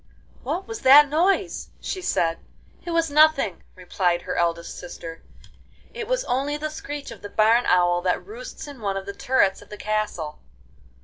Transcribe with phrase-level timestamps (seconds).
[0.41, 2.39] 'What was that noise?' she said.
[2.83, 5.21] 'It was nothing,' replied her eldest sister;
[5.93, 9.13] 'it was only the screech of the barn owl that roosts in one of the
[9.13, 10.39] turrets of the castle.